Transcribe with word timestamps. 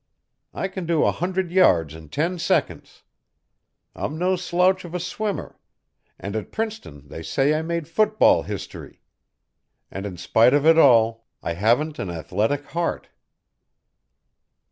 I 0.55 0.67
can 0.67 0.87
do 0.87 1.03
a 1.03 1.11
hundred 1.11 1.51
yards 1.51 1.93
in 1.93 2.09
ten 2.09 2.39
seconds; 2.39 3.03
I'm 3.93 4.17
no 4.17 4.35
slouch 4.35 4.83
of 4.83 4.95
a 4.95 4.99
swimmer; 4.99 5.59
and 6.19 6.35
at 6.35 6.51
Princeton 6.51 7.07
they 7.07 7.21
say 7.21 7.53
I 7.53 7.61
made 7.61 7.87
football 7.87 8.41
history. 8.41 9.03
And 9.91 10.07
in 10.07 10.17
spite 10.17 10.55
of 10.55 10.65
it 10.65 10.79
all, 10.79 11.27
I 11.43 11.53
haven't 11.53 11.99
an 11.99 12.09
athletic 12.09 12.65
heart." 12.69 13.09